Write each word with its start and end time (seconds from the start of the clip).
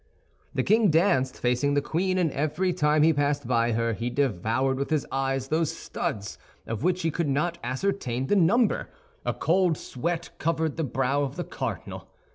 The 0.55 0.63
king 0.63 0.89
danced 0.89 1.39
facing 1.39 1.75
the 1.75 1.79
queen, 1.83 2.17
and 2.17 2.31
every 2.31 2.73
time 2.73 3.03
he 3.03 3.13
passed 3.13 3.45
by 3.47 3.73
her, 3.73 3.93
he 3.93 4.09
devoured 4.09 4.79
with 4.79 4.89
his 4.89 5.05
eyes 5.11 5.49
those 5.49 5.71
studs 5.71 6.39
of 6.65 6.81
which 6.81 7.03
he 7.03 7.11
could 7.11 7.29
not 7.29 7.59
ascertain 7.63 8.25
the 8.25 8.35
number. 8.35 8.89
A 9.27 9.33
cold 9.35 9.77
sweat 9.77 10.31
covered 10.39 10.75
the 10.75 10.83
brow 10.83 11.21
of 11.21 11.35
the 11.35 11.43
cardinal. 11.43 12.07